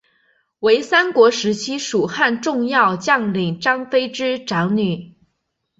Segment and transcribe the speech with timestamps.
[0.61, 5.13] 为三国时期蜀汉重要将领张飞之长女。